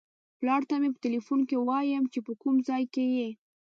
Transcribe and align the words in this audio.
پلار 0.39 0.61
ته 0.69 0.75
مې 0.81 0.89
په 0.93 0.99
ټیلیفون 1.03 1.39
کې 1.49 1.57
وایم 1.69 2.03
چې 2.13 2.19
په 2.25 2.31
کوم 2.41 2.55
ځای 2.67 2.83
کې 2.93 3.03
یې. 3.17 3.29